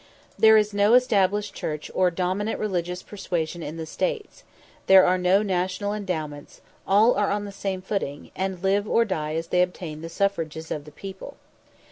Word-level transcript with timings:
There 0.35 0.57
is 0.57 0.73
no 0.73 0.95
established 0.95 1.53
church 1.53 1.91
or 1.93 2.09
dominant 2.09 2.59
religious 2.59 3.03
persuasion 3.03 3.61
in 3.61 3.77
the 3.77 3.85
States. 3.85 4.43
There 4.87 5.05
are 5.05 5.19
no 5.19 5.43
national 5.43 5.93
endowments; 5.93 6.59
all 6.87 7.13
are 7.13 7.29
on 7.29 7.45
the 7.45 7.51
same 7.51 7.83
footing, 7.83 8.31
and 8.35 8.63
live 8.63 8.89
or 8.89 9.05
die 9.05 9.35
as 9.35 9.49
they 9.49 9.61
obtain 9.61 10.01
the 10.01 10.09
suffrages 10.09 10.71
of 10.71 10.85
the 10.85 10.91
people. 10.91 11.37